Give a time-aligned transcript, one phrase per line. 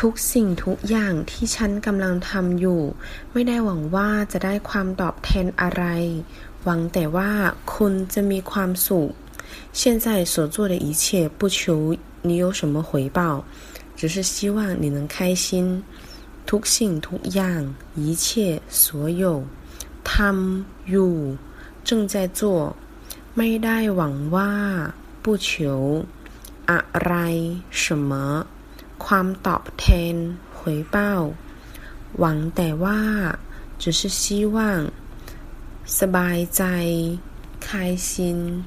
[0.00, 2.82] ทุกสิ่งทุกอย่างที่ฉันกำลังทำอยู่
[3.32, 5.84] ไม่ได้หวังว่าจะได้ความตอบแทนอะไร
[6.64, 7.30] หวังแต่ว่า
[7.74, 9.10] คุณจะมีความสุข
[9.78, 11.04] 现在所做的一切
[11.38, 11.58] 不求
[12.28, 13.20] 你有什么回报
[13.98, 15.46] 只是希望你能开心
[16.50, 17.60] ทุกสิ่งทุกอย่าง
[18.04, 18.26] 一切
[18.82, 18.84] 所
[19.22, 19.24] 有
[20.10, 21.14] ทำอยู่
[21.88, 22.40] 正在做
[23.36, 24.52] ไม่ได้หวังว่า
[25.22, 25.48] 不求
[26.70, 27.14] อะไร
[27.82, 28.10] 什么
[29.04, 30.14] ความตอบแทน
[30.58, 30.60] 回
[30.94, 30.96] 报
[32.18, 33.00] หวังแต่ว่า
[33.82, 34.20] 只是希
[34.54, 34.56] 望
[35.98, 36.62] สบายใจ
[37.66, 38.64] 开心